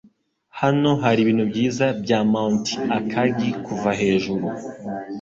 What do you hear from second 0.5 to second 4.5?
Hano haribintu byiza bya Mt. Akagi kuva hejuru.